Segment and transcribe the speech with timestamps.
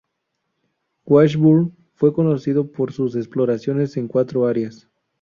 [1.05, 4.89] Washburn fue conocido por sus exploraciones en cuatro áreas.